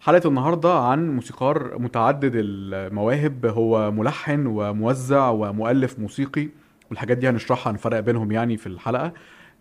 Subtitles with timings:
[0.00, 3.46] حلقة النهاردة عن موسيقار متعدد المواهب.
[3.46, 6.48] هو ملحن وموزع ومؤلف موسيقي
[6.90, 9.12] والحاجات دي هنشرحها هنفرق بينهم يعني في الحلقة.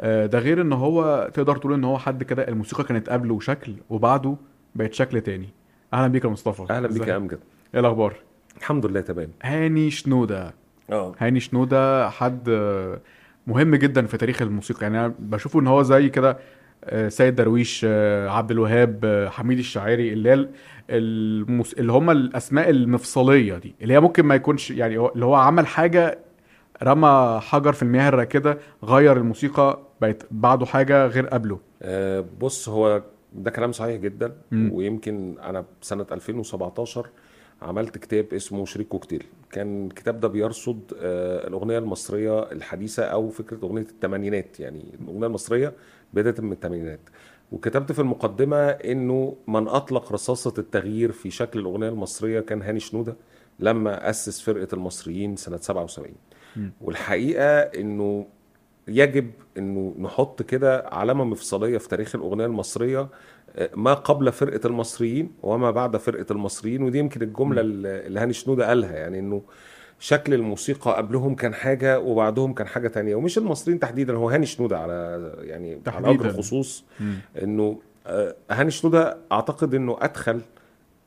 [0.01, 3.73] آه، ده غير إن هو تقدر تقول إن هو حد كده الموسيقى كانت قبله شكل
[3.89, 4.35] وبعده
[4.75, 5.49] بقت شكل تاني.
[5.93, 6.73] أهلا بيك يا مصطفى.
[6.73, 7.39] أهلا بيك؟ يا أمجد.
[7.73, 8.13] إيه الأخبار؟
[8.57, 9.29] الحمد لله تمام.
[9.43, 10.53] هاني شنودة.
[10.91, 11.15] آه.
[11.19, 12.49] هاني شنودة حد
[13.47, 14.81] مهم جدا في تاريخ الموسيقى.
[14.81, 16.37] يعني أنا بشوفه إن هو زي كده
[17.07, 20.49] سيد درويش آه، عبد الوهاب آه، حميد الشاعري اللي هي ال-
[20.89, 21.73] المس...
[21.73, 26.19] اللي هم الأسماء المفصلية دي اللي هي ممكن ما يكونش يعني اللي هو عمل حاجة
[26.83, 33.03] رمى حجر في المياه الراكده غير الموسيقى بقت بعده حاجة غير قبله آه، بص هو
[33.33, 34.69] ده كلام صحيح جدا مم.
[34.73, 37.07] ويمكن أنا سنة 2017
[37.61, 43.57] عملت كتاب اسمه شريك كوكتيل كان الكتاب ده بيرصد آه، الأغنية المصرية الحديثة أو فكرة
[43.63, 45.73] أغنية الثمانينات يعني الأغنية المصرية
[46.13, 46.99] بدايه من الثمانينات
[47.51, 53.15] وكتبت في المقدمة إنه من أطلق رصاصة التغيير في شكل الأغنية المصرية كان هاني شنودة
[53.59, 56.13] لما أسس فرقة المصريين سنة 77
[56.55, 56.71] مم.
[56.81, 58.25] والحقيقة إنه
[58.89, 63.07] يجب إنه نحط كده علامة مفصلية في تاريخ الأغنية المصرية
[63.55, 68.67] آه، ما قبل فرقة المصريين وما بعد فرقة المصريين ودي يمكن الجملة اللي هاني شنودة
[68.67, 69.41] قالها يعني إنه
[69.99, 74.79] شكل الموسيقى قبلهم كان حاجة وبعدهم كان حاجة تانية ومش المصريين تحديدا هو هاني شنودة
[74.79, 76.09] على يعني على تحديداً.
[76.09, 76.83] وجه الخصوص
[77.43, 80.41] إنه آه، هاني شنودة أعتقد إنه أدخل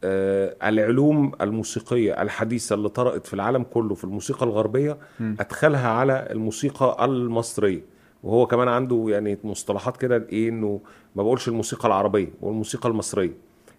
[0.04, 5.36] العلوم الموسيقية الحديثة اللي طرأت في العالم كله في الموسيقى الغربية مم.
[5.40, 7.80] أدخلها على الموسيقى المصرية.
[8.22, 10.80] وهو كمان عنده يعني مصطلحات كده إيه إنه
[11.16, 13.32] ما بقولش الموسيقى العربية بقول الموسيقى المصرية.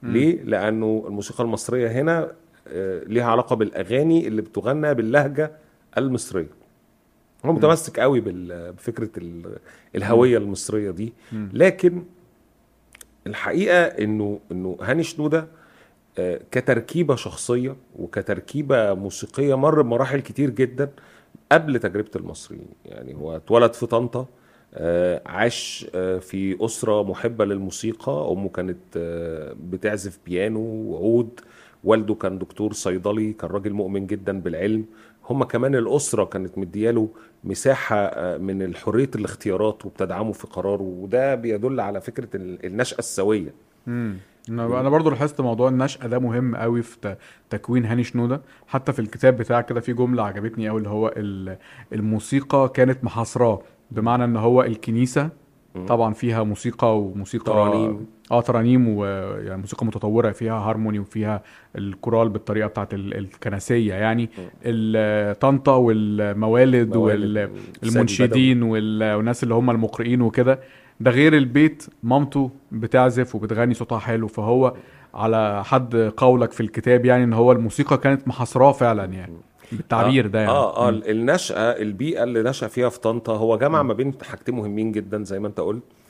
[0.03, 2.31] ليه؟ لأنه الموسيقى المصرية هنا
[2.67, 5.51] آه، ليها علاقة بالأغاني اللي بتغنى باللهجة
[5.97, 6.47] المصرية.
[7.45, 9.57] هو متمسك قوي بال- بفكرة ال-
[9.95, 11.13] الهوية المصرية دي.
[11.53, 12.03] لكن
[13.27, 15.45] الحقيقة إنه إنه هاني شنودة آه،
[16.51, 20.89] كتركيبة شخصية وكتركيبة موسيقية مر بمراحل كتير جدا
[21.51, 22.67] قبل تجربة المصريين.
[22.85, 24.25] يعني هو اتولد في طنطا
[24.75, 28.27] آه، عاش آه، في أسرة محبة للموسيقى.
[28.31, 31.39] أمه كانت آه، بتعزف بيانو وعود.
[31.83, 34.85] والده كان دكتور صيدلي كان راجل مؤمن جدا بالعلم.
[35.29, 37.09] هما كمان الأسرة كانت مدياله
[37.43, 40.81] مساحة آه، من حريه الاختيارات وبتدعمه في قراره.
[40.83, 43.53] وده بيدل على فكرة ال- النشأة السوية.
[43.87, 44.17] امم
[44.49, 47.15] أنا أنا برضو لاحظت موضوع النشأة ده مهم قوي في
[47.49, 48.41] تكوين هاني شنودة.
[48.67, 51.57] حتى في الكتاب بتاعك كده في جملة عجبتني قوي اللي هو ال-
[51.93, 53.61] الموسيقى كانت محاصراه.
[53.91, 55.29] بمعنى إن هو الكنيسة.
[55.87, 58.05] طبعا فيها موسيقى وموسيقى ترانيم.
[58.31, 61.43] آه ترانيم ويعني موسيقى متطورة فيها هارموني وفيها
[61.77, 64.29] الكورال بالطريقة بتاعت ال- الكنسية يعني.
[65.33, 67.49] طنطا والموالد موالد
[67.83, 70.59] والمنشدين وال- والناس اللي هم المقرئين وكده.
[71.03, 74.73] ده غير البيت مامته بتعزف وبتغني صوتها حلو فهو
[75.13, 79.37] على حد قولك في الكتاب يعني إن هو الموسيقى كانت محاصراه فعلا يعني
[79.71, 80.51] بالتعبير ده يعني.
[80.51, 80.89] آه آه.
[80.89, 85.39] النشأة البيئة اللي نشأ فيها في طنطا هو جمع ما بين حاجتين مهمين جدا زي
[85.39, 85.83] ما أنت قلت.
[85.83, 86.02] آه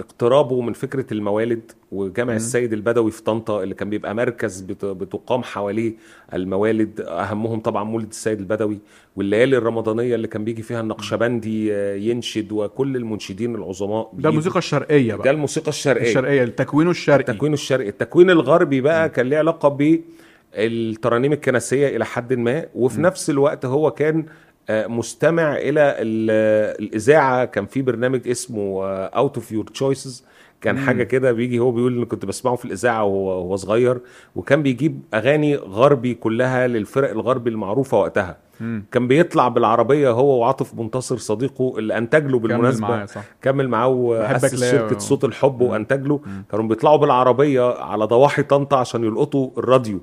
[0.00, 5.42] اقترابه من فكرة الموالد وجامع السيد البدوي في طنطا اللي كان بيبقى مركز بت- بتقام
[5.42, 5.92] حواليه
[6.34, 8.78] الموالد أهمهم طبعا مولد السيد البدوي
[9.16, 14.28] والليالي الرمضانية اللي كان بيجي فيها النقشبندي آه، ينشد وكل المنشدين العظماء ده.
[14.28, 16.08] الموسيقى الشرقية ده بقى الموسيقى الشرقية.
[16.08, 17.18] الشرقية تكوينه الشرقي.
[17.32, 17.88] التكوين الشرقي.
[17.88, 19.68] التكوين الغربي بقى كان ليه علاقة
[20.54, 24.28] بالترانيم الكنسية إلى حد ما وفي نفس الوقت هو كان آه،
[24.70, 27.44] مستمع إلى ال- الإذاعة.
[27.44, 30.24] كان في برنامج اسمه Out of Your Choices
[30.60, 33.98] كان حاجة كده بيجي هو بيقول إن كنت بسمعه في الإذاعة وهو صغير.
[34.36, 38.36] وكان بيجيب أغاني غربي كلها للفرق الغربي المعروفة وقتها.
[38.60, 38.84] مم.
[38.92, 42.88] كان بيطلع بالعربية هو وعاطف منتصر صديقه اللي انتج له كمل بالمناسبة.
[42.88, 43.24] معايا صح.
[43.42, 46.20] كمل معاه وأسس شركة و- صوت الحب وانتج له
[46.50, 50.00] كانوا بيطلعوا بالعربية على ضواحي طنطا عشان يلقطوا الراديو.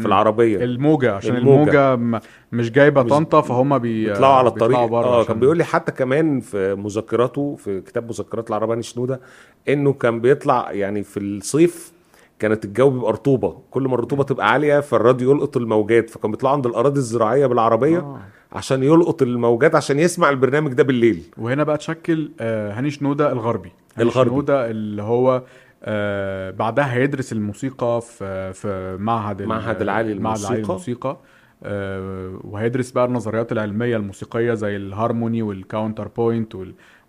[0.00, 1.94] في العربية الموجة عشان الموجة.
[1.94, 2.20] الموجة,
[2.52, 6.40] مش جايبة طنطا فهم بي بيطلعوا على الطريق آه عشان- كان بيقول لي حتى كمان
[6.40, 9.20] في مذكراته في كتاب مذكرات العرباني شنودة
[9.68, 11.92] إنه كان بيطلع يعني في الصيف
[12.38, 16.66] كانت الجو بيبقى رطوبة كل ما الرطوبة تبقى عالية فالراديو يلقط الموجات فكان بيطلع عند
[16.66, 18.20] الأراضي الزراعية بالعربية آه.
[18.52, 23.72] عشان يلقط الموجات عشان يسمع البرنامج ده بالليل وهنا بقى تشكل آه، هاني شنودة الغربي
[23.96, 24.30] هاني الغربي.
[24.30, 25.42] شنودة اللي هو
[25.84, 31.16] آه، بعدها هيدرس الموسيقى في في معهد معهد العالي المعهد العالي للموسيقى.
[31.64, 36.54] آه، وهيدرس بقى النظريات العلمية الموسيقية زي ال harmony وال counterpoint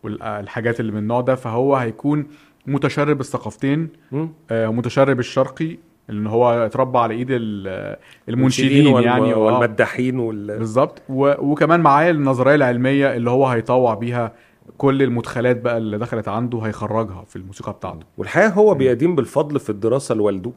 [0.04, 2.28] والحاجات اللي من النوع ده فهو هيكون
[2.68, 3.90] متشرب الثقافتين.
[4.52, 5.78] آه، متشرب الشرقي
[6.08, 7.96] لأن هو اتربى على ايد ال-
[8.30, 9.38] المنشدين يعني آه.
[9.38, 10.58] والمداحين وال...
[10.60, 11.34] بالظبط و...
[11.52, 14.34] وكمان معاه النظرية العلمية اللي هو هيطوع بيها
[14.78, 18.06] كل المدخلات بقى اللي دخلت عنده هيخرجها في الموسيقى بتاعته.
[18.18, 20.52] والحقيقة هو بيدين بالفضل في الدراسة لوالده.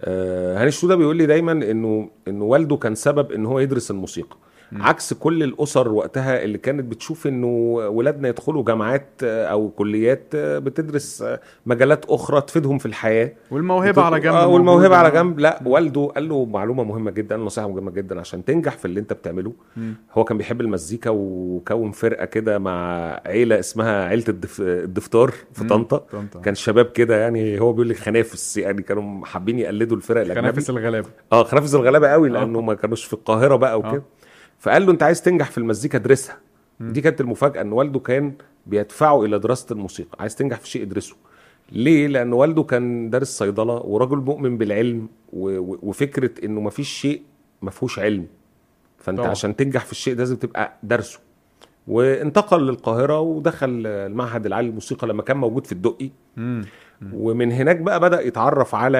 [0.00, 4.36] آه هاني شنوده بيقول لي دايما انه إنه والده كان سبب إن هو يدرس الموسيقى.
[4.76, 7.46] عكس كل الأسر وقتها اللي كانت بتشوف إنه
[7.88, 14.02] ولادنا يدخلوا جامعات آه، أو كليات آه، بتدرس آه، مجالات أخرى تفيدهم في الحياة والموهبة
[14.02, 15.10] على جنب آه والموهبة على.
[15.10, 19.00] جنب لا والده قال له معلومة مهمة جدا نصيحة مهمة جدا عشان تنجح في اللي
[19.00, 19.94] أنت بتعمله مم.
[20.12, 24.60] هو كان بيحب المزيكا وكون فرقة كده مع عيلة اسمها عيلة الدف...
[24.60, 25.64] الدفتار في.
[25.64, 26.06] طنطا.
[26.44, 30.70] كان شباب كده يعني هو بيقول لي خنافس يعني كانوا حابين يقلدوا الفرق الأجنبي خنافس
[30.70, 32.32] الغلابة آه خنافس الغلابة قوي آه.
[32.32, 34.02] لأنه ما كانوش في القاهرة بقى وكده
[34.58, 36.38] فقال له انت عايز تنجح في المزيكا ادرسها.
[36.80, 38.32] دي كانت المفاجأة ان والده كان
[38.66, 40.16] بيدفعه إلى دراسة الموسيقى.
[40.20, 41.16] عايز تنجح في شيء ادرسه.
[41.72, 45.58] ليه؟ لأن والده كان دارس صيدلة ورجل مؤمن بالعلم و...
[45.58, 45.78] و...
[45.82, 47.22] وفكرة إنه ما فيش شيء
[47.62, 48.26] ما فيهوش علم.
[48.98, 49.30] فأنت طبعا.
[49.30, 51.20] عشان تنجح في الشيء ده لازم تبقى دارسه.
[51.88, 56.10] وانتقل للقاهرة ودخل المعهد العالي للموسيقى لما كان موجود في الدقي.
[56.36, 56.64] مم.
[57.12, 58.98] ومن هناك بقى بدأ يتعرف على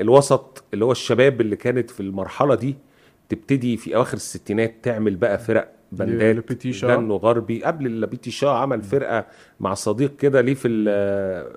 [0.00, 2.76] الوسط اللي هو الشباب اللي كانت في المرحلة دي.
[3.30, 6.86] تبتدي في أواخر الستينات تعمل بقى فرق بندات شا.
[6.96, 9.24] غنوا غربي قبل اللبيتي شاه عمل فرقة
[9.60, 10.68] مع صديق كده ليه في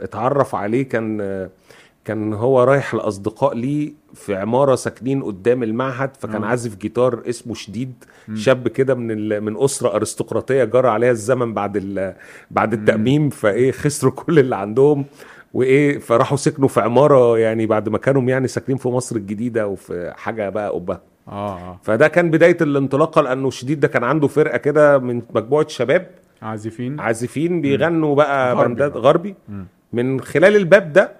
[0.01, 1.49] اتعرف عليه كان
[2.05, 6.47] كان هو رايح لأصدقاء ليه في عمارة ساكنين قدام المعهد فكان آه.
[6.47, 7.93] عازف جيتار اسمه شديد
[8.35, 12.15] شاب كده من ال- من أسرة أرستقراطية جرى عليها الزمن بعد ال-
[12.51, 15.05] بعد التأميم فإيه خسروا كل اللي عندهم
[15.53, 20.13] وإيه فراحوا سكنوا في عمارة يعني بعد ما كانوا يعني ساكنين في مصر الجديدة وفي
[20.15, 21.79] حاجة بقى قبه آه آه.
[21.83, 26.07] فده كان بداية الانطلاقة لأنه شديد ده كان عنده فرقة كده من مجموعة شباب.
[26.41, 26.99] عازفين.
[26.99, 28.83] عازفين بيغنوا بقى غربي.
[28.83, 29.35] غربي.
[29.93, 31.11] من خلال الباب ده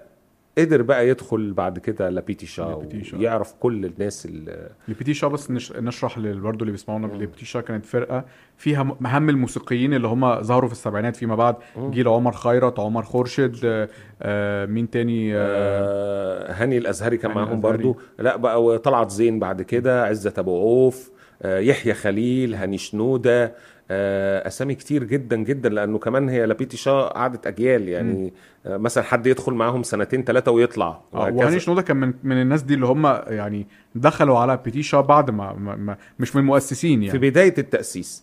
[0.58, 3.16] قدر بقى يدخل بعد كده لابيتي شا لابيتي.
[3.16, 5.72] ويعرف كل الناس اللي لبيتي شا بس نش...
[5.72, 8.24] نشرح برضه اللي بيسمعونا لبيتي شا كانت فرقة
[8.56, 13.56] فيها مهم الموسيقيين اللي هم ظهروا في السبعينات فيما بعد جيل عمر خيرت عمر خورشيد
[13.64, 13.88] آه
[14.22, 17.60] آه مين تاني آه آه هاني الأزهري كان معاهم.
[17.60, 21.10] برضو لا بقى وطلعت زين بعد كده عزت أبو عوف
[21.42, 23.52] آه يحيى خليل هاني شنودة آه
[23.90, 28.32] أسامي كتير جدا جدا لأنه كمان هي لابيتي شا قعدت أجيال يعني
[28.66, 31.32] آه مثلا حد يدخل معاهم سنتين ثلاثة ويطلع آه،.
[31.32, 35.30] وهاني شنوده كان من, من الناس دي اللي هم يعني دخلوا على بيتي شا بعد
[35.30, 38.22] ما, ما, ما مش من المؤسسين في يعني بداية التأسيس.